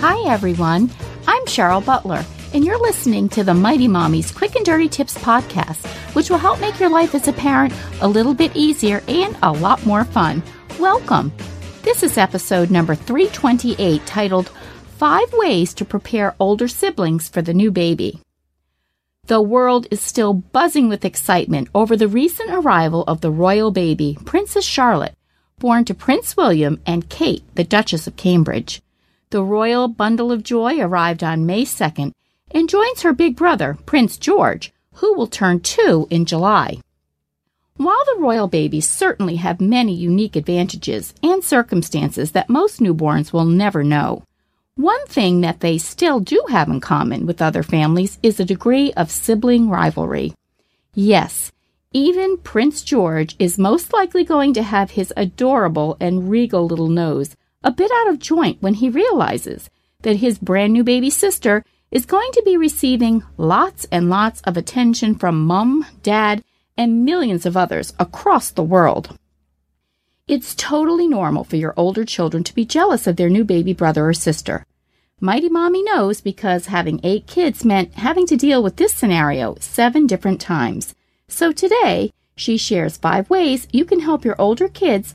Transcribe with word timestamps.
Hi, 0.00 0.26
everyone. 0.32 0.90
I'm 1.26 1.44
Cheryl 1.44 1.84
Butler, 1.84 2.24
and 2.54 2.64
you're 2.64 2.80
listening 2.80 3.28
to 3.28 3.44
the 3.44 3.52
Mighty 3.52 3.86
Mommy's 3.86 4.32
Quick 4.32 4.56
and 4.56 4.64
Dirty 4.64 4.88
Tips 4.88 5.18
podcast, 5.18 5.86
which 6.14 6.30
will 6.30 6.38
help 6.38 6.58
make 6.58 6.80
your 6.80 6.88
life 6.88 7.14
as 7.14 7.28
a 7.28 7.34
parent 7.34 7.74
a 8.00 8.08
little 8.08 8.32
bit 8.32 8.56
easier 8.56 9.02
and 9.08 9.36
a 9.42 9.52
lot 9.52 9.84
more 9.84 10.06
fun. 10.06 10.42
Welcome. 10.78 11.30
This 11.82 12.02
is 12.02 12.16
episode 12.16 12.70
number 12.70 12.94
328 12.94 14.06
titled 14.06 14.48
Five 14.96 15.30
Ways 15.34 15.74
to 15.74 15.84
Prepare 15.84 16.34
Older 16.40 16.66
Siblings 16.66 17.28
for 17.28 17.42
the 17.42 17.52
New 17.52 17.70
Baby. 17.70 18.22
The 19.26 19.42
world 19.42 19.86
is 19.90 20.00
still 20.00 20.32
buzzing 20.32 20.88
with 20.88 21.04
excitement 21.04 21.68
over 21.74 21.94
the 21.94 22.08
recent 22.08 22.48
arrival 22.50 23.04
of 23.06 23.20
the 23.20 23.30
royal 23.30 23.70
baby, 23.70 24.16
Princess 24.24 24.64
Charlotte, 24.64 25.14
born 25.58 25.84
to 25.84 25.92
Prince 25.92 26.38
William 26.38 26.80
and 26.86 27.10
Kate, 27.10 27.44
the 27.54 27.64
Duchess 27.64 28.06
of 28.06 28.16
Cambridge. 28.16 28.80
The 29.30 29.44
royal 29.44 29.86
bundle 29.86 30.32
of 30.32 30.42
joy 30.42 30.80
arrived 30.80 31.22
on 31.22 31.46
May 31.46 31.64
2nd 31.64 32.12
and 32.50 32.68
joins 32.68 33.02
her 33.02 33.12
big 33.12 33.36
brother, 33.36 33.78
Prince 33.86 34.16
George, 34.16 34.72
who 34.94 35.14
will 35.14 35.28
turn 35.28 35.60
two 35.60 36.08
in 36.10 36.24
July. 36.24 36.78
While 37.76 38.04
the 38.06 38.20
royal 38.20 38.48
babies 38.48 38.88
certainly 38.88 39.36
have 39.36 39.60
many 39.60 39.94
unique 39.94 40.34
advantages 40.34 41.14
and 41.22 41.44
circumstances 41.44 42.32
that 42.32 42.50
most 42.50 42.80
newborns 42.80 43.32
will 43.32 43.44
never 43.44 43.84
know, 43.84 44.24
one 44.74 45.06
thing 45.06 45.42
that 45.42 45.60
they 45.60 45.78
still 45.78 46.18
do 46.18 46.44
have 46.48 46.68
in 46.68 46.80
common 46.80 47.24
with 47.24 47.40
other 47.40 47.62
families 47.62 48.18
is 48.24 48.40
a 48.40 48.44
degree 48.44 48.92
of 48.94 49.12
sibling 49.12 49.70
rivalry. 49.70 50.34
Yes, 50.92 51.52
even 51.92 52.38
Prince 52.38 52.82
George 52.82 53.36
is 53.38 53.58
most 53.58 53.92
likely 53.92 54.24
going 54.24 54.54
to 54.54 54.64
have 54.64 54.90
his 54.90 55.12
adorable 55.16 55.96
and 56.00 56.28
regal 56.28 56.66
little 56.66 56.88
nose 56.88 57.36
a 57.62 57.70
bit 57.70 57.90
out 57.92 58.08
of 58.08 58.18
joint 58.18 58.62
when 58.62 58.74
he 58.74 58.88
realizes 58.88 59.68
that 60.02 60.16
his 60.16 60.38
brand 60.38 60.72
new 60.72 60.82
baby 60.82 61.10
sister 61.10 61.62
is 61.90 62.06
going 62.06 62.30
to 62.32 62.42
be 62.44 62.56
receiving 62.56 63.22
lots 63.36 63.86
and 63.92 64.08
lots 64.08 64.40
of 64.42 64.56
attention 64.56 65.14
from 65.14 65.44
mum, 65.44 65.84
dad, 66.02 66.42
and 66.76 67.04
millions 67.04 67.44
of 67.44 67.56
others 67.56 67.92
across 67.98 68.50
the 68.50 68.62
world. 68.62 69.18
It's 70.26 70.54
totally 70.54 71.08
normal 71.08 71.44
for 71.44 71.56
your 71.56 71.74
older 71.76 72.04
children 72.04 72.44
to 72.44 72.54
be 72.54 72.64
jealous 72.64 73.06
of 73.06 73.16
their 73.16 73.28
new 73.28 73.44
baby 73.44 73.72
brother 73.72 74.08
or 74.08 74.14
sister. 74.14 74.64
Mighty 75.20 75.50
Mommy 75.50 75.82
knows 75.82 76.22
because 76.22 76.66
having 76.66 77.00
eight 77.02 77.26
kids 77.26 77.64
meant 77.64 77.94
having 77.94 78.26
to 78.28 78.36
deal 78.36 78.62
with 78.62 78.76
this 78.76 78.94
scenario 78.94 79.56
seven 79.60 80.06
different 80.06 80.40
times. 80.40 80.94
So 81.28 81.52
today, 81.52 82.12
she 82.36 82.56
shares 82.56 82.96
five 82.96 83.28
ways 83.28 83.68
you 83.70 83.84
can 83.84 84.00
help 84.00 84.24
your 84.24 84.40
older 84.40 84.68
kids 84.68 85.14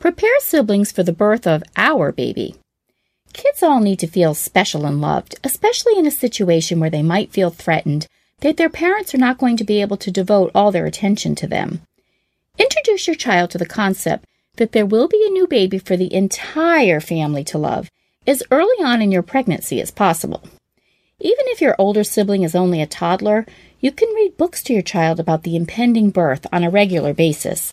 prepare 0.00 0.40
siblings 0.40 0.92
for 0.92 1.02
the 1.02 1.12
birth 1.12 1.46
of 1.46 1.62
our 1.76 2.12
baby. 2.12 2.54
Kids 3.32 3.62
all 3.62 3.80
need 3.80 3.98
to 3.98 4.06
feel 4.06 4.34
special 4.34 4.86
and 4.86 5.00
loved, 5.00 5.34
especially 5.42 5.98
in 5.98 6.06
a 6.06 6.10
situation 6.10 6.78
where 6.78 6.90
they 6.90 7.02
might 7.02 7.32
feel 7.32 7.50
threatened 7.50 8.06
that 8.40 8.56
their 8.56 8.68
parents 8.68 9.14
are 9.14 9.18
not 9.18 9.38
going 9.38 9.56
to 9.56 9.64
be 9.64 9.80
able 9.80 9.96
to 9.96 10.10
devote 10.10 10.50
all 10.54 10.70
their 10.70 10.86
attention 10.86 11.34
to 11.34 11.46
them. 11.46 11.80
Introduce 12.58 13.06
your 13.06 13.16
child 13.16 13.50
to 13.50 13.58
the 13.58 13.66
concept 13.66 14.24
that 14.56 14.72
there 14.72 14.86
will 14.86 15.08
be 15.08 15.24
a 15.26 15.32
new 15.32 15.46
baby 15.46 15.78
for 15.78 15.96
the 15.96 16.12
entire 16.14 17.00
family 17.00 17.42
to 17.44 17.58
love 17.58 17.90
as 18.26 18.42
early 18.50 18.84
on 18.84 19.02
in 19.02 19.10
your 19.10 19.22
pregnancy 19.22 19.80
as 19.80 19.90
possible. 19.90 20.42
Even 21.20 21.44
if 21.48 21.60
your 21.60 21.74
older 21.78 22.04
sibling 22.04 22.42
is 22.42 22.54
only 22.54 22.80
a 22.80 22.86
toddler, 22.86 23.46
you 23.80 23.90
can 23.90 24.14
read 24.14 24.36
books 24.36 24.62
to 24.62 24.72
your 24.72 24.82
child 24.82 25.18
about 25.18 25.42
the 25.42 25.56
impending 25.56 26.10
birth 26.10 26.46
on 26.52 26.62
a 26.62 26.70
regular 26.70 27.12
basis. 27.12 27.72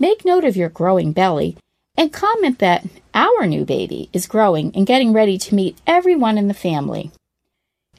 Make 0.00 0.24
note 0.24 0.44
of 0.44 0.56
your 0.56 0.68
growing 0.68 1.10
belly 1.10 1.56
and 1.96 2.12
comment 2.12 2.60
that 2.60 2.86
our 3.14 3.46
new 3.46 3.64
baby 3.64 4.08
is 4.12 4.28
growing 4.28 4.70
and 4.76 4.86
getting 4.86 5.12
ready 5.12 5.36
to 5.38 5.54
meet 5.56 5.76
everyone 5.88 6.38
in 6.38 6.46
the 6.46 6.54
family. 6.54 7.10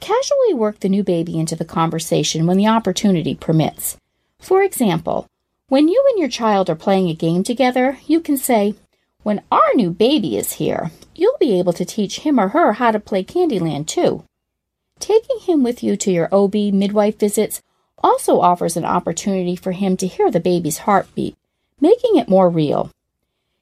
Casually 0.00 0.54
work 0.54 0.80
the 0.80 0.88
new 0.88 1.02
baby 1.04 1.38
into 1.38 1.54
the 1.54 1.64
conversation 1.66 2.46
when 2.46 2.56
the 2.56 2.66
opportunity 2.66 3.34
permits. 3.34 3.98
For 4.40 4.62
example, 4.62 5.26
when 5.68 5.88
you 5.88 6.02
and 6.08 6.18
your 6.18 6.30
child 6.30 6.70
are 6.70 6.74
playing 6.74 7.10
a 7.10 7.14
game 7.14 7.42
together, 7.42 7.98
you 8.06 8.20
can 8.20 8.38
say, 8.38 8.76
When 9.22 9.42
our 9.52 9.74
new 9.74 9.90
baby 9.90 10.38
is 10.38 10.52
here, 10.52 10.92
you'll 11.14 11.36
be 11.38 11.58
able 11.58 11.74
to 11.74 11.84
teach 11.84 12.20
him 12.20 12.40
or 12.40 12.48
her 12.48 12.72
how 12.74 12.92
to 12.92 12.98
play 12.98 13.22
Candyland 13.22 13.86
too. 13.86 14.24
Taking 15.00 15.40
him 15.40 15.62
with 15.62 15.82
you 15.82 15.98
to 15.98 16.10
your 16.10 16.30
OB 16.32 16.54
midwife 16.54 17.18
visits 17.18 17.60
also 18.02 18.40
offers 18.40 18.78
an 18.78 18.86
opportunity 18.86 19.54
for 19.54 19.72
him 19.72 19.98
to 19.98 20.06
hear 20.06 20.30
the 20.30 20.40
baby's 20.40 20.78
heartbeat 20.78 21.36
making 21.80 22.16
it 22.16 22.28
more 22.28 22.48
real. 22.48 22.90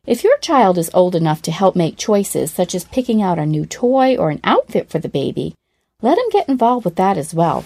If 0.07 0.25
your 0.25 0.39
child 0.39 0.79
is 0.79 0.91
old 0.95 1.15
enough 1.15 1.43
to 1.43 1.53
help 1.53 1.77
make 1.77 1.97
choices, 1.97 2.51
such 2.51 2.75
as 2.75 2.85
picking 2.85 3.21
out 3.21 3.39
a 3.39 3.47
new 3.47 3.67
toy 3.67 4.17
or 4.17 4.31
an 4.31 4.41
outfit 4.43 4.89
for 4.89 4.99
the 4.99 5.09
baby, 5.09 5.55
let 6.01 6.17
him 6.17 6.31
get 6.31 6.49
involved 6.49 6.85
with 6.85 6.97
that 6.97 7.19
as 7.19 7.35
well. 7.35 7.65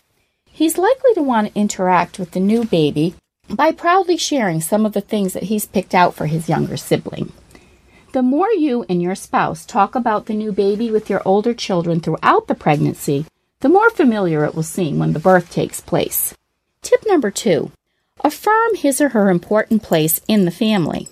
He's 0.51 0.79
likely 0.79 1.15
to 1.15 1.23
want 1.23 1.49
to 1.49 1.59
interact 1.61 2.19
with 2.19 2.33
the 2.33 2.41
new 2.41 2.65
baby 2.65 3.15
by 3.49 3.73
proudly 3.73 4.17
sharing 4.17 4.61
some 4.61 4.85
of 4.85 4.93
the 4.93 5.01
things 5.01 5.33
that 5.33 5.45
he's 5.45 5.67
picked 5.67 5.95
out 5.95 6.15
for 6.15 6.27
his 6.27 6.49
younger 6.49 6.77
sibling. 6.77 7.33
The 8.13 8.23
more 8.23 8.51
you 8.51 8.85
and 8.89 9.01
your 9.01 9.15
spouse 9.15 9.65
talk 9.65 9.95
about 9.95 10.27
the 10.27 10.35
new 10.35 10.53
baby 10.53 10.91
with 10.91 11.09
your 11.09 11.23
older 11.25 11.55
children 11.55 12.01
throughout 12.01 12.47
the 12.47 12.55
pregnancy, 12.55 13.25
the 13.61 13.69
more 13.69 13.89
familiar 13.91 14.45
it 14.45 14.55
will 14.55 14.63
seem 14.63 14.99
when 14.99 15.13
the 15.13 15.19
birth 15.19 15.51
takes 15.51 15.81
place. 15.81 16.35
Tip 16.83 17.05
number 17.07 17.31
two 17.31 17.71
affirm 18.23 18.75
his 18.77 19.01
or 19.01 19.11
her 19.11 19.31
important 19.31 19.83
place 19.83 20.21
in 20.29 20.45
the 20.45 20.51
family. 20.51 21.09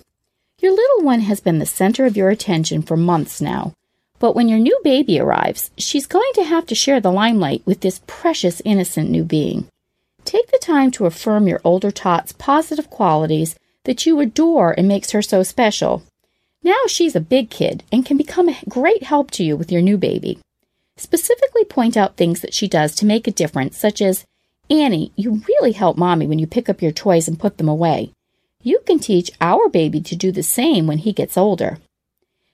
Your 0.59 0.73
little 0.73 1.03
one 1.03 1.21
has 1.21 1.41
been 1.41 1.59
the 1.59 1.67
center 1.67 2.07
of 2.07 2.17
your 2.17 2.31
attention 2.31 2.83
for 2.83 2.97
months 2.97 3.41
now, 3.41 3.75
but 4.19 4.37
when 4.37 4.49
your 4.49 4.59
new 4.59 4.79
baby 4.85 5.19
arrives, 5.19 5.71
she's 5.79 6.07
going 6.07 6.31
to 6.35 6.45
have 6.45 6.67
to 6.67 6.75
share 6.75 7.01
the 7.01 7.11
limelight 7.11 7.63
with 7.65 7.81
this 7.81 8.03
precious, 8.07 8.61
innocent 8.65 9.11
new 9.11 9.25
being. 9.25 9.69
Take 10.25 10.51
the 10.51 10.59
time 10.59 10.91
to 10.93 11.07
affirm 11.07 11.49
your 11.49 11.61
older 11.65 11.91
tot's 11.91 12.33
positive 12.33 12.91
qualities 12.91 13.57
that 13.85 14.05
you 14.05 14.21
adore 14.21 14.73
and 14.77 14.87
makes 14.87 15.13
her 15.13 15.23
so 15.23 15.43
special. 15.43 16.03
Now 16.63 16.83
she's 16.87 17.17
a 17.17 17.21
big 17.21 17.49
kid 17.49 17.83
and 17.91 18.05
can 18.05 18.19
become 18.19 18.51
a 18.51 18.59
great 18.69 19.05
help 19.05 19.31
to 19.33 19.43
you 19.43 19.57
with 19.57 19.73
your 19.73 19.81
new 19.81 19.97
baby. 19.97 20.39
Specifically 20.99 21.65
point 21.65 21.97
out 21.97 22.19
things 22.19 22.43
that 22.43 22.53
she 22.53 22.69
does 22.69 22.95
to 22.97 23.07
make 23.07 23.27
a 23.27 23.31
difference, 23.31 23.79
such 23.79 24.03
as, 24.03 24.27
Annie, 24.71 25.11
you 25.17 25.43
really 25.49 25.73
help 25.73 25.99
mommy 25.99 26.29
when 26.29 26.39
you 26.39 26.47
pick 26.47 26.69
up 26.69 26.81
your 26.81 26.93
toys 26.93 27.27
and 27.27 27.39
put 27.39 27.59
them 27.59 27.69
away. 27.69 28.13
You 28.63 28.81
can 28.87 29.01
teach 29.01 29.33
our 29.41 29.69
baby 29.69 30.01
to 30.03 30.15
do 30.15 30.31
the 30.31 30.45
same 30.45 30.87
when 30.87 30.99
he 30.99 31.13
gets 31.13 31.37
older. 31.37 31.79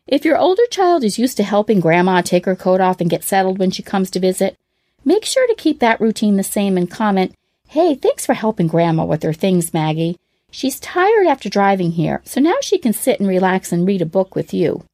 If 0.07 0.25
your 0.25 0.39
older 0.39 0.65
child 0.71 1.05
is 1.05 1.19
used 1.19 1.37
to 1.37 1.43
helping 1.43 1.81
grandma 1.81 2.23
take 2.23 2.47
her 2.47 2.57
coat 2.57 2.81
off 2.81 3.01
and 3.03 3.11
get 3.11 3.25
settled 3.25 3.59
when 3.59 3.71
she 3.71 3.83
comes 3.83 4.11
to 4.11 4.21
visit, 4.21 4.57
make 5.05 5.27
sure 5.27 5.47
to 5.47 5.55
keep 5.55 5.81
that 5.81 6.01
routine 6.01 6.37
the 6.37 6.43
same 6.43 6.79
and 6.79 6.91
comment, 6.91 7.35
Hey, 7.69 7.95
thanks 7.95 8.25
for 8.25 8.35
helping 8.35 8.69
grandma 8.69 9.05
with 9.05 9.23
her 9.25 9.33
things, 9.33 9.75
Maggie. 9.75 10.17
She's 10.51 10.81
tired 10.81 11.27
after 11.27 11.51
driving 11.51 11.91
here, 11.93 12.23
so 12.25 12.41
now 12.41 12.57
she 12.63 12.79
can 12.79 12.93
sit 12.93 13.21
and 13.21 13.29
relax 13.29 13.73
and 13.73 13.87
read 13.87 14.01
a 14.01 14.07
book 14.07 14.35
with 14.35 14.55
you. 14.55 14.85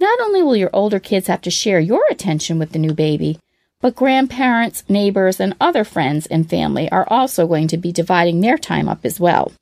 Not 0.00 0.20
only 0.20 0.42
will 0.42 0.56
your 0.56 0.70
older 0.72 0.98
kids 0.98 1.28
have 1.28 1.40
to 1.42 1.50
share 1.50 1.80
your 1.80 2.04
attention 2.10 2.58
with 2.58 2.72
the 2.72 2.78
new 2.78 2.92
baby, 2.92 3.38
but 3.80 3.94
grandparents, 3.94 4.82
neighbors, 4.88 5.38
and 5.38 5.54
other 5.60 5.84
friends 5.84 6.26
and 6.26 6.50
family 6.50 6.90
are 6.90 7.06
also 7.08 7.46
going 7.46 7.68
to 7.68 7.76
be 7.76 7.92
dividing 7.92 8.40
their 8.40 8.58
time 8.58 8.88
up 8.88 9.04
as 9.04 9.20
well. 9.20 9.52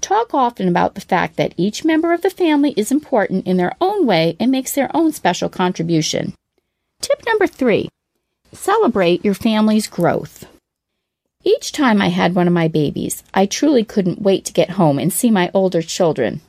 Talk 0.00 0.34
often 0.34 0.68
about 0.68 0.94
the 0.94 1.00
fact 1.00 1.36
that 1.36 1.54
each 1.56 1.84
member 1.84 2.12
of 2.12 2.20
the 2.20 2.28
family 2.28 2.74
is 2.76 2.92
important 2.92 3.46
in 3.46 3.56
their 3.56 3.72
own 3.80 4.04
way 4.04 4.36
and 4.38 4.50
makes 4.50 4.72
their 4.72 4.94
own 4.94 5.12
special 5.12 5.48
contribution. 5.48 6.34
Tip 7.00 7.22
number 7.26 7.46
three 7.46 7.88
celebrate 8.52 9.24
your 9.24 9.34
family's 9.34 9.88
growth. 9.88 10.46
Each 11.42 11.72
time 11.72 12.00
I 12.00 12.08
had 12.08 12.34
one 12.34 12.46
of 12.46 12.52
my 12.54 12.68
babies, 12.68 13.22
I 13.34 13.46
truly 13.46 13.84
couldn't 13.84 14.22
wait 14.22 14.44
to 14.44 14.52
get 14.52 14.70
home 14.70 14.98
and 14.98 15.12
see 15.12 15.30
my 15.30 15.50
older 15.52 15.82
children. 15.82 16.40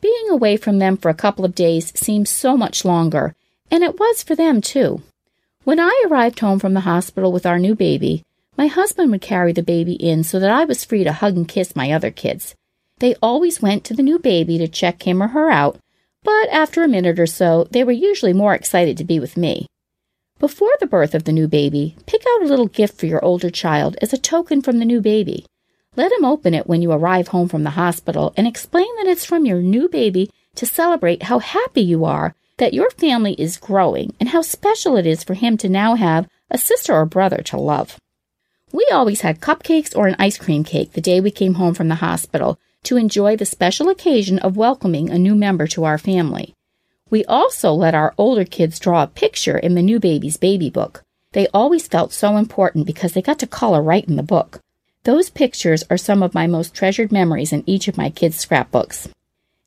Being 0.00 0.28
away 0.28 0.56
from 0.56 0.78
them 0.78 0.96
for 0.96 1.08
a 1.08 1.14
couple 1.14 1.44
of 1.44 1.54
days 1.54 1.98
seemed 1.98 2.28
so 2.28 2.56
much 2.56 2.84
longer, 2.84 3.34
and 3.70 3.82
it 3.82 3.98
was 3.98 4.22
for 4.22 4.34
them 4.34 4.60
too. 4.60 5.02
When 5.64 5.80
I 5.80 6.04
arrived 6.06 6.40
home 6.40 6.58
from 6.58 6.74
the 6.74 6.80
hospital 6.80 7.32
with 7.32 7.46
our 7.46 7.58
new 7.58 7.74
baby, 7.74 8.22
my 8.54 8.66
husband 8.66 9.10
would 9.10 9.22
carry 9.22 9.54
the 9.54 9.62
baby 9.62 9.94
in 9.94 10.22
so 10.22 10.38
that 10.38 10.50
I 10.50 10.66
was 10.66 10.84
free 10.84 11.04
to 11.04 11.12
hug 11.12 11.38
and 11.38 11.48
kiss 11.48 11.74
my 11.74 11.90
other 11.90 12.10
kids. 12.10 12.54
They 12.98 13.14
always 13.22 13.62
went 13.62 13.82
to 13.84 13.94
the 13.94 14.02
new 14.02 14.18
baby 14.18 14.58
to 14.58 14.68
check 14.68 15.06
him 15.06 15.22
or 15.22 15.28
her 15.28 15.50
out, 15.50 15.78
but 16.22 16.50
after 16.50 16.82
a 16.82 16.88
minute 16.88 17.18
or 17.18 17.26
so, 17.26 17.66
they 17.70 17.82
were 17.82 17.92
usually 17.92 18.34
more 18.34 18.54
excited 18.54 18.98
to 18.98 19.04
be 19.04 19.18
with 19.18 19.38
me. 19.38 19.66
Before 20.38 20.72
the 20.80 20.86
birth 20.86 21.14
of 21.14 21.24
the 21.24 21.32
new 21.32 21.48
baby, 21.48 21.96
pick 22.04 22.22
out 22.28 22.42
a 22.42 22.46
little 22.46 22.68
gift 22.68 23.00
for 23.00 23.06
your 23.06 23.24
older 23.24 23.48
child 23.48 23.96
as 24.02 24.12
a 24.12 24.18
token 24.18 24.60
from 24.60 24.80
the 24.80 24.84
new 24.84 25.00
baby. 25.00 25.46
Let 25.96 26.12
him 26.12 26.26
open 26.26 26.52
it 26.52 26.66
when 26.66 26.82
you 26.82 26.92
arrive 26.92 27.28
home 27.28 27.48
from 27.48 27.62
the 27.62 27.70
hospital 27.70 28.34
and 28.36 28.46
explain 28.46 28.94
that 28.96 29.06
it's 29.06 29.24
from 29.24 29.46
your 29.46 29.62
new 29.62 29.88
baby 29.88 30.30
to 30.56 30.66
celebrate 30.66 31.22
how 31.22 31.38
happy 31.38 31.80
you 31.80 32.04
are 32.04 32.34
that 32.58 32.74
your 32.74 32.90
family 32.90 33.34
is 33.34 33.56
growing 33.56 34.14
and 34.20 34.28
how 34.28 34.42
special 34.42 34.96
it 34.96 35.06
is 35.06 35.24
for 35.24 35.34
him 35.34 35.56
to 35.56 35.68
now 35.68 35.94
have 35.94 36.28
a 36.50 36.58
sister 36.58 36.92
or 36.94 37.04
brother 37.04 37.38
to 37.38 37.56
love. 37.56 37.98
We 38.72 38.86
always 38.92 39.22
had 39.22 39.40
cupcakes 39.40 39.96
or 39.96 40.06
an 40.06 40.16
ice 40.18 40.38
cream 40.38 40.64
cake 40.64 40.92
the 40.92 41.00
day 41.00 41.20
we 41.20 41.30
came 41.30 41.54
home 41.54 41.74
from 41.74 41.88
the 41.88 41.96
hospital 41.96 42.58
to 42.84 42.96
enjoy 42.96 43.36
the 43.36 43.46
special 43.46 43.88
occasion 43.88 44.38
of 44.38 44.56
welcoming 44.56 45.10
a 45.10 45.18
new 45.18 45.34
member 45.34 45.66
to 45.68 45.84
our 45.84 45.98
family. 45.98 46.54
We 47.10 47.24
also 47.24 47.72
let 47.72 47.94
our 47.94 48.14
older 48.18 48.44
kids 48.44 48.78
draw 48.78 49.02
a 49.02 49.06
picture 49.06 49.58
in 49.58 49.74
the 49.74 49.82
new 49.82 50.00
baby's 50.00 50.36
baby 50.36 50.70
book. 50.70 51.02
They 51.32 51.48
always 51.48 51.88
felt 51.88 52.12
so 52.12 52.36
important 52.36 52.86
because 52.86 53.12
they 53.12 53.22
got 53.22 53.38
to 53.40 53.46
color 53.46 53.82
right 53.82 54.04
in 54.04 54.16
the 54.16 54.22
book. 54.22 54.60
Those 55.04 55.30
pictures 55.30 55.84
are 55.90 55.96
some 55.96 56.22
of 56.22 56.34
my 56.34 56.46
most 56.46 56.74
treasured 56.74 57.12
memories 57.12 57.52
in 57.52 57.62
each 57.66 57.88
of 57.88 57.96
my 57.96 58.10
kids' 58.10 58.38
scrapbooks. 58.38 59.08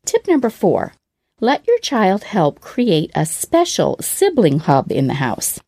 Tip 0.06 0.28
number 0.28 0.50
four 0.50 0.94
let 1.40 1.68
your 1.68 1.80
child 1.80 2.24
help 2.24 2.62
create 2.62 3.12
a 3.16 3.26
special 3.26 3.98
sibling 4.02 4.60
hub 4.60 4.92
in 4.92 5.08
the 5.08 5.16
house. 5.16 5.60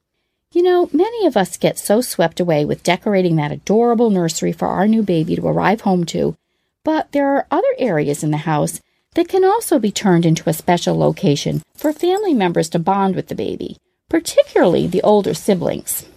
You 0.52 0.64
know, 0.64 0.90
many 0.92 1.26
of 1.26 1.38
us 1.38 1.58
get 1.58 1.78
so 1.78 2.02
swept 2.02 2.40
away 2.40 2.66
with 2.66 2.84
decorating 2.84 3.36
that 3.36 3.52
adorable 3.52 4.10
nursery 4.10 4.52
for 4.52 4.68
our 4.68 4.88
new 4.88 5.04
baby 5.04 5.36
to 5.36 5.48
arrive 5.48 5.82
home 5.82 6.06
to 6.06 6.36
but 6.84 7.12
there 7.12 7.28
are 7.36 7.48
other 7.52 7.76
areas 7.78 8.24
in 8.24 8.32
the 8.32 8.38
house 8.38 8.82
that 9.16 9.28
can 9.28 9.44
also 9.44 9.80
be 9.80 9.92
turned 9.92 10.26
into 10.26 10.50
a 10.50 10.54
special 10.54 10.98
location 10.98 11.62
for 11.76 11.92
family 11.92 12.34
members 12.34 12.70
to 12.70 12.80
bond 12.80 13.16
with 13.16 13.28
the 13.28 13.36
baby, 13.36 13.78
particularly 14.10 14.88
the 14.88 15.02
older 15.02 15.34
siblings. 15.34 16.08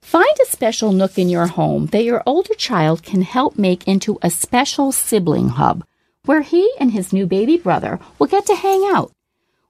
Find 0.00 0.36
a 0.40 0.46
special 0.46 0.92
nook 0.92 1.18
in 1.18 1.28
your 1.28 1.48
home 1.48 1.86
that 1.86 2.04
your 2.04 2.22
older 2.26 2.54
child 2.54 3.02
can 3.02 3.22
help 3.22 3.58
make 3.58 3.88
into 3.88 4.18
a 4.22 4.30
special 4.30 4.92
sibling 4.92 5.50
hub 5.50 5.84
where 6.24 6.42
he 6.42 6.72
and 6.78 6.92
his 6.92 7.12
new 7.12 7.26
baby 7.26 7.56
brother 7.56 8.00
will 8.18 8.26
get 8.26 8.46
to 8.46 8.54
hang 8.54 8.82
out. 8.94 9.12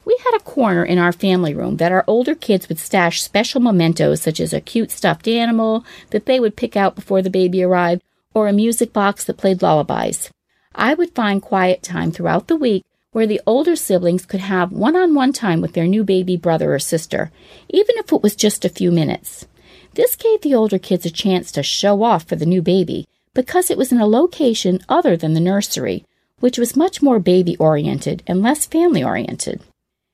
We 0.04 0.18
had 0.24 0.34
a 0.34 0.44
corner 0.44 0.84
in 0.84 0.98
our 0.98 1.12
family 1.12 1.54
room 1.54 1.78
that 1.78 1.92
our 1.92 2.04
older 2.06 2.34
kids 2.34 2.68
would 2.68 2.78
stash 2.78 3.22
special 3.22 3.60
mementos 3.60 4.20
such 4.20 4.38
as 4.38 4.52
a 4.52 4.60
cute 4.60 4.90
stuffed 4.90 5.26
animal 5.26 5.84
that 6.10 6.26
they 6.26 6.38
would 6.38 6.56
pick 6.56 6.76
out 6.76 6.94
before 6.94 7.22
the 7.22 7.30
baby 7.30 7.62
arrived 7.62 8.02
or 8.34 8.48
a 8.48 8.52
music 8.52 8.92
box 8.92 9.24
that 9.24 9.38
played 9.38 9.62
lullabies. 9.62 10.30
I 10.74 10.94
would 10.94 11.14
find 11.14 11.40
quiet 11.40 11.82
time 11.82 12.10
throughout 12.10 12.48
the 12.48 12.56
week 12.56 12.84
where 13.12 13.26
the 13.26 13.40
older 13.46 13.76
siblings 13.76 14.26
could 14.26 14.40
have 14.40 14.72
one 14.72 14.96
on 14.96 15.14
one 15.14 15.32
time 15.32 15.60
with 15.60 15.72
their 15.72 15.86
new 15.86 16.02
baby 16.02 16.36
brother 16.36 16.74
or 16.74 16.80
sister, 16.80 17.30
even 17.68 17.96
if 17.96 18.12
it 18.12 18.22
was 18.22 18.34
just 18.34 18.64
a 18.64 18.68
few 18.68 18.90
minutes. 18.90 19.46
This 19.94 20.16
gave 20.16 20.40
the 20.40 20.54
older 20.54 20.78
kids 20.78 21.06
a 21.06 21.10
chance 21.10 21.52
to 21.52 21.62
show 21.62 22.02
off 22.02 22.24
for 22.24 22.34
the 22.34 22.44
new 22.44 22.60
baby 22.60 23.06
because 23.32 23.70
it 23.70 23.78
was 23.78 23.92
in 23.92 24.00
a 24.00 24.06
location 24.06 24.80
other 24.88 25.16
than 25.16 25.34
the 25.34 25.40
nursery, 25.40 26.04
which 26.40 26.58
was 26.58 26.76
much 26.76 27.02
more 27.02 27.18
baby 27.18 27.56
oriented 27.56 28.22
and 28.26 28.42
less 28.42 28.66
family 28.66 29.02
oriented. 29.02 29.60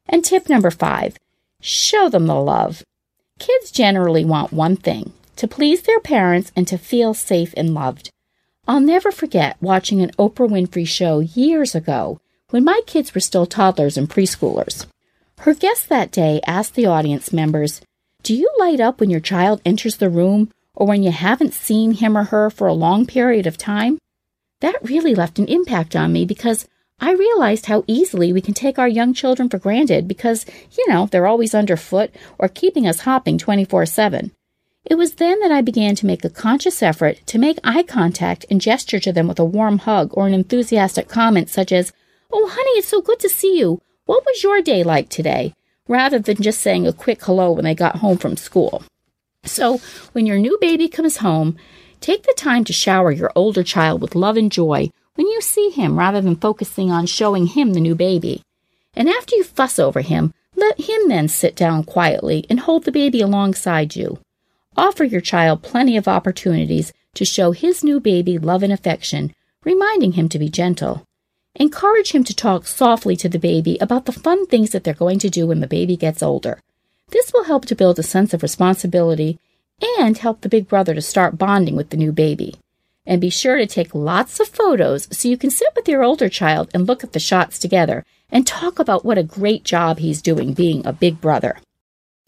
And 0.07 0.25
tip 0.25 0.49
number 0.49 0.71
five 0.71 1.17
show 1.61 2.09
them 2.09 2.27
the 2.27 2.35
love. 2.35 2.83
Kids 3.39 3.71
generally 3.71 4.25
want 4.25 4.53
one 4.53 4.77
thing 4.77 5.13
to 5.37 5.49
please 5.49 5.83
their 5.83 6.01
parents 6.01 6.53
and 6.55 6.69
to 6.69 6.77
feel 6.77 7.15
safe 7.15 7.55
and 7.57 7.73
loved. 7.73 8.11
I'll 8.69 8.81
never 8.81 9.11
forget 9.11 9.57
watching 9.61 10.03
an 10.03 10.11
Oprah 10.19 10.49
Winfrey 10.49 10.87
show 10.87 11.21
years 11.21 11.75
ago 11.75 12.21
when 12.51 12.65
my 12.65 12.83
kids 12.87 13.15
were 13.15 13.21
still 13.21 13.47
toddlers 13.47 13.97
and 13.97 14.09
preschoolers. 14.09 14.87
Her 15.41 15.55
guest 15.55 15.89
that 15.89 16.11
day 16.11 16.41
asked 16.47 16.75
the 16.75 16.87
audience 16.87 17.33
members, 17.33 17.81
Do 18.23 18.35
you 18.35 18.51
light 18.59 18.81
up 18.81 19.01
when 19.01 19.09
your 19.09 19.21
child 19.21 19.63
enters 19.65 19.97
the 19.97 20.11
room 20.11 20.53
or 20.75 20.87
when 20.87 21.03
you 21.03 21.11
haven't 21.11 21.55
seen 21.55 21.93
him 21.93 22.17
or 22.17 22.25
her 22.25 22.51
for 22.51 22.67
a 22.67 22.75
long 22.75 23.07
period 23.07 23.47
of 23.47 23.57
time? 23.57 23.99
That 24.61 24.83
really 24.83 25.15
left 25.15 25.39
an 25.39 25.47
impact 25.47 25.97
on 25.97 26.13
me 26.13 26.25
because 26.25 26.69
I 27.01 27.13
realized 27.13 27.67
how 27.67 27.85
easily 27.87 28.33
we 28.33 28.41
can 28.41 28.55
take 28.55 28.79
our 28.79 28.89
young 28.89 29.15
children 29.15 29.49
for 29.49 29.59
granted 29.59 30.07
because, 30.07 30.47
you 30.77 30.87
know, 30.89 31.07
they're 31.07 31.27
always 31.27 31.55
underfoot 31.55 32.11
or 32.39 32.49
keeping 32.49 32.87
us 32.87 33.01
hopping 33.01 33.39
24 33.39 33.87
7. 33.87 34.33
It 34.85 34.95
was 34.95 35.15
then 35.15 35.41
that 35.41 35.53
I 35.53 35.61
began 35.61 35.95
to 35.97 36.07
make 36.07 36.25
a 36.25 36.31
conscious 36.31 36.83
effort 36.83 37.27
to 37.27 37.39
make 37.39 37.59
eye 37.63 37.83
contact 37.83 38.47
and 38.51 38.61
gesture 38.61 39.01
to 39.01 39.13
them 39.13 39.29
with 39.29 39.39
a 39.39 39.45
warm 39.45 39.79
hug 39.79 40.11
or 40.15 40.27
an 40.27 40.35
enthusiastic 40.35 41.09
comment 41.09 41.51
such 41.51 41.73
as, 41.73 41.93
Oh, 42.33 42.49
honey, 42.49 42.79
it's 42.79 42.89
so 42.89 43.03
good 43.03 43.21
to 43.21 43.29
see 43.29 43.59
you. 43.59 43.81
What 44.07 44.25
was 44.25 44.43
your 44.43 44.63
day 44.63 44.83
like 44.83 45.09
today? 45.09 45.55
rather 45.91 46.21
than 46.21 46.37
just 46.37 46.61
saying 46.61 46.87
a 46.87 46.93
quick 46.93 47.23
hello 47.25 47.51
when 47.51 47.65
they 47.65 47.75
got 47.75 47.97
home 47.97 48.17
from 48.17 48.37
school. 48.37 48.85
So, 49.45 49.81
when 50.13 50.25
your 50.25 50.39
new 50.39 50.57
baby 50.61 50.89
comes 50.89 51.17
home, 51.17 51.57
take 52.01 52.23
the 52.23 52.35
time 52.37 52.65
to 52.65 52.73
shower 52.73 53.11
your 53.13 53.33
older 53.35 53.63
child 53.63 54.01
with 54.01 54.15
love 54.15 54.37
and 54.37 54.51
joy 54.51 54.91
when 55.15 55.27
you 55.27 55.41
see 55.41 55.71
him 55.71 55.99
rather 55.99 56.21
than 56.21 56.37
focusing 56.37 56.91
on 56.91 57.07
showing 57.07 57.47
him 57.47 57.73
the 57.73 57.81
new 57.81 57.95
baby. 57.95 58.43
And 58.95 59.09
after 59.09 59.37
you 59.37 59.45
fuss 59.45 59.79
over 59.79 60.01
him, 60.01 60.33
let 60.57 60.81
him 60.81 61.09
then 61.09 61.29
sit 61.29 61.55
down 61.57 61.85
quietly 61.85 62.45
and 62.51 62.61
hold 62.61 62.85
the 62.85 62.93
baby 62.93 63.21
alongside 63.21 63.97
you. 63.97 64.19
Offer 64.77 65.05
your 65.05 65.21
child 65.21 65.63
plenty 65.63 65.97
of 65.97 66.09
opportunities 66.09 66.93
to 67.15 67.25
show 67.25 67.53
his 67.53 67.83
new 67.85 68.01
baby 68.01 68.39
love 68.39 68.63
and 68.63 68.73
affection, 68.73 69.35
reminding 69.65 70.13
him 70.13 70.29
to 70.29 70.39
be 70.39 70.49
gentle. 70.49 71.05
Encourage 71.57 72.13
him 72.13 72.25
to 72.25 72.35
talk 72.35 72.67
softly 72.67 73.17
to 73.17 73.29
the 73.29 73.39
baby 73.39 73.77
about 73.81 74.07
the 74.07 74.13
fun 74.13 74.47
things 74.47 74.71
that 74.71 74.85
they're 74.85 74.95
going 74.95 75.19
to 75.19 75.29
do 75.29 75.47
when 75.47 75.61
the 75.61 75.67
baby 75.67 75.97
gets 75.97 76.23
older. 76.23 76.61
This 77.09 77.33
will 77.33 77.45
help 77.45 77.67
to 77.67 77.75
build 77.75 77.99
a 77.99 78.05
sense 78.05 78.33
of 78.33 78.43
responsibility 78.43 79.39
and 79.99 80.19
help 80.19 80.41
the 80.41 80.49
big 80.49 80.69
brother 80.69 80.95
to 80.95 81.03
start 81.03 81.39
bonding 81.39 81.77
with 81.77 81.91
the 81.91 81.97
new 81.97 82.13
baby. 82.13 82.57
And 83.07 83.21
be 83.21 83.31
sure 83.31 83.57
to 83.57 83.67
take 83.67 83.95
lots 83.95 84.41
of 84.41 84.49
photos 84.49 85.09
so 85.11 85.29
you 85.29 85.37
can 85.37 85.51
sit 85.51 85.69
with 85.75 85.89
your 85.89 86.03
older 86.03 86.29
child 86.29 86.71
and 86.73 86.87
look 86.87 87.03
at 87.03 87.13
the 87.13 87.19
shots 87.19 87.59
together 87.59 88.05
and 88.31 88.47
talk 88.47 88.79
about 88.79 89.05
what 89.05 89.19
a 89.19 89.23
great 89.23 89.65
job 89.65 89.99
he's 89.99 90.23
doing 90.23 90.53
being 90.53 90.87
a 90.87 90.93
big 90.93 91.21
brother. 91.21 91.59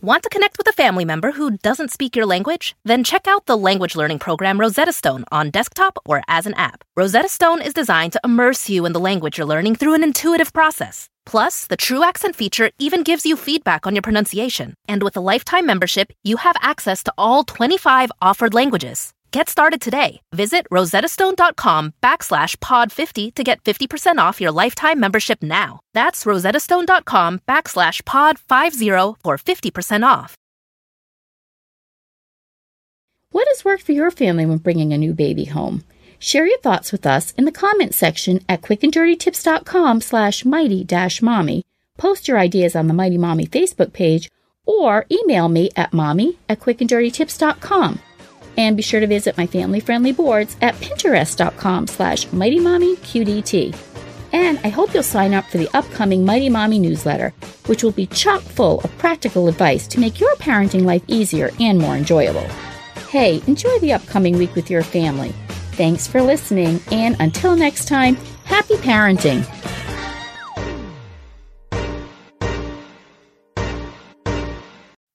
Want 0.00 0.24
to 0.24 0.28
connect 0.28 0.58
with 0.58 0.66
a 0.66 0.72
family 0.72 1.04
member 1.04 1.30
who 1.30 1.58
doesn't 1.58 1.92
speak 1.92 2.16
your 2.16 2.26
language? 2.26 2.74
Then 2.84 3.04
check 3.04 3.28
out 3.28 3.46
the 3.46 3.56
language 3.56 3.94
learning 3.94 4.18
program 4.18 4.58
Rosetta 4.58 4.92
Stone 4.92 5.24
on 5.30 5.50
desktop 5.50 5.96
or 6.04 6.22
as 6.26 6.44
an 6.44 6.54
app. 6.54 6.82
Rosetta 6.96 7.28
Stone 7.28 7.62
is 7.62 7.72
designed 7.72 8.12
to 8.14 8.20
immerse 8.24 8.68
you 8.68 8.84
in 8.84 8.94
the 8.94 8.98
language 8.98 9.38
you're 9.38 9.46
learning 9.46 9.76
through 9.76 9.94
an 9.94 10.02
intuitive 10.02 10.52
process. 10.52 11.08
Plus, 11.26 11.66
the 11.66 11.76
True 11.76 12.02
Accent 12.02 12.36
feature 12.36 12.70
even 12.78 13.02
gives 13.02 13.26
you 13.26 13.36
feedback 13.36 13.86
on 13.86 13.94
your 13.94 14.02
pronunciation. 14.02 14.74
And 14.88 15.02
with 15.02 15.16
a 15.16 15.20
lifetime 15.20 15.66
membership, 15.66 16.12
you 16.22 16.36
have 16.36 16.56
access 16.60 17.02
to 17.04 17.12
all 17.16 17.44
25 17.44 18.10
offered 18.20 18.54
languages. 18.54 19.12
Get 19.32 19.48
started 19.48 19.80
today. 19.80 20.20
Visit 20.34 20.66
rosettastone.com 20.70 21.94
backslash 22.02 22.56
pod50 22.56 23.34
to 23.34 23.42
get 23.42 23.64
50% 23.64 24.18
off 24.18 24.40
your 24.40 24.52
lifetime 24.52 25.00
membership 25.00 25.42
now. 25.42 25.80
That's 25.94 26.24
rosettastone.com 26.24 27.40
backslash 27.48 28.02
pod50 28.02 29.16
for 29.22 29.36
50% 29.38 30.06
off. 30.06 30.36
What 33.30 33.48
has 33.48 33.64
worked 33.64 33.84
for 33.84 33.92
your 33.92 34.10
family 34.10 34.44
when 34.44 34.58
bringing 34.58 34.92
a 34.92 34.98
new 34.98 35.14
baby 35.14 35.46
home? 35.46 35.82
Share 36.22 36.46
your 36.46 36.58
thoughts 36.58 36.92
with 36.92 37.04
us 37.04 37.32
in 37.32 37.46
the 37.46 37.50
comments 37.50 37.98
section 37.98 38.44
at 38.48 38.62
quickanddirtytips.com 38.62 40.00
slash 40.00 40.44
mighty 40.44 40.84
dash 40.84 41.20
mommy. 41.20 41.64
Post 41.98 42.28
your 42.28 42.38
ideas 42.38 42.76
on 42.76 42.86
the 42.86 42.94
Mighty 42.94 43.18
Mommy 43.18 43.44
Facebook 43.44 43.92
page 43.92 44.30
or 44.64 45.04
email 45.10 45.48
me 45.48 45.70
at 45.74 45.92
mommy 45.92 46.38
at 46.48 46.60
quickanddirtytips.com. 46.60 47.98
And 48.56 48.76
be 48.76 48.84
sure 48.84 49.00
to 49.00 49.06
visit 49.08 49.36
my 49.36 49.48
family-friendly 49.48 50.12
boards 50.12 50.56
at 50.62 50.76
pinterest.com 50.76 51.88
slash 51.88 52.26
mightymommyqdt. 52.26 53.76
And 54.32 54.60
I 54.62 54.68
hope 54.68 54.94
you'll 54.94 55.02
sign 55.02 55.34
up 55.34 55.46
for 55.46 55.58
the 55.58 55.76
upcoming 55.76 56.24
Mighty 56.24 56.48
Mommy 56.48 56.78
newsletter, 56.78 57.30
which 57.66 57.82
will 57.82 57.90
be 57.90 58.06
chock 58.06 58.42
full 58.42 58.80
of 58.82 58.96
practical 58.98 59.48
advice 59.48 59.88
to 59.88 59.98
make 59.98 60.20
your 60.20 60.36
parenting 60.36 60.84
life 60.84 61.02
easier 61.08 61.50
and 61.58 61.80
more 61.80 61.96
enjoyable. 61.96 62.46
Hey, 63.08 63.42
enjoy 63.48 63.76
the 63.80 63.94
upcoming 63.94 64.38
week 64.38 64.54
with 64.54 64.70
your 64.70 64.84
family. 64.84 65.34
Thanks 65.72 66.06
for 66.06 66.22
listening, 66.22 66.80
and 66.90 67.16
until 67.18 67.56
next 67.56 67.88
time, 67.88 68.16
happy 68.44 68.74
parenting. 68.74 69.42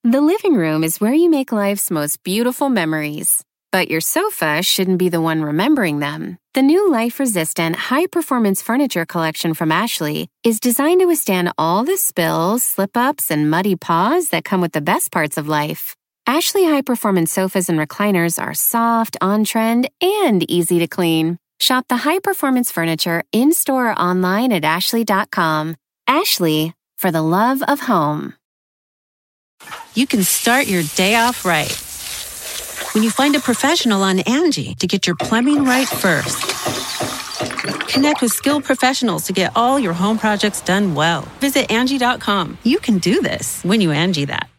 The 0.04 0.20
living 0.20 0.54
room 0.54 0.84
is 0.84 1.00
where 1.00 1.12
you 1.12 1.28
make 1.28 1.52
life's 1.52 1.90
most 1.90 2.22
beautiful 2.22 2.70
memories. 2.70 3.44
But 3.70 3.90
your 3.90 4.00
sofa 4.00 4.62
shouldn't 4.62 4.98
be 4.98 5.10
the 5.10 5.20
one 5.20 5.42
remembering 5.42 5.98
them. 5.98 6.38
The 6.54 6.62
new 6.62 6.90
life 6.90 7.20
resistant, 7.20 7.76
high 7.76 8.06
performance 8.06 8.62
furniture 8.62 9.04
collection 9.04 9.52
from 9.52 9.70
Ashley 9.70 10.28
is 10.42 10.60
designed 10.60 11.00
to 11.00 11.06
withstand 11.06 11.52
all 11.58 11.84
the 11.84 11.98
spills, 11.98 12.62
slip 12.62 12.96
ups, 12.96 13.30
and 13.30 13.50
muddy 13.50 13.76
paws 13.76 14.30
that 14.30 14.44
come 14.44 14.62
with 14.62 14.72
the 14.72 14.80
best 14.80 15.12
parts 15.12 15.36
of 15.36 15.46
life. 15.46 15.97
Ashley 16.28 16.66
high 16.66 16.82
performance 16.82 17.32
sofas 17.32 17.70
and 17.70 17.78
recliners 17.78 18.38
are 18.38 18.52
soft, 18.52 19.16
on 19.22 19.44
trend, 19.44 19.88
and 20.02 20.44
easy 20.50 20.78
to 20.80 20.86
clean. 20.86 21.38
Shop 21.58 21.86
the 21.88 21.96
high 21.96 22.18
performance 22.18 22.70
furniture 22.70 23.24
in 23.32 23.50
store 23.50 23.92
or 23.92 23.98
online 23.98 24.52
at 24.52 24.62
ashley.com. 24.62 25.74
Ashley, 26.06 26.74
for 26.98 27.10
the 27.10 27.22
love 27.22 27.62
of 27.62 27.80
home. 27.80 28.34
You 29.94 30.06
can 30.06 30.22
start 30.22 30.66
your 30.66 30.82
day 30.96 31.14
off 31.14 31.46
right 31.46 31.72
when 32.94 33.02
you 33.02 33.10
find 33.10 33.34
a 33.34 33.40
professional 33.40 34.02
on 34.02 34.18
Angi 34.18 34.76
to 34.80 34.86
get 34.86 35.06
your 35.06 35.16
plumbing 35.16 35.64
right 35.64 35.88
first. 35.88 36.44
Connect 37.88 38.20
with 38.20 38.32
skilled 38.32 38.64
professionals 38.64 39.24
to 39.28 39.32
get 39.32 39.52
all 39.56 39.78
your 39.78 39.94
home 39.94 40.18
projects 40.18 40.60
done 40.60 40.94
well. 40.94 41.22
Visit 41.40 41.68
Angi.com. 41.70 42.58
You 42.64 42.80
can 42.80 42.98
do 42.98 43.22
this 43.22 43.64
when 43.64 43.80
you 43.80 43.88
Angi 43.88 44.26
that. 44.26 44.50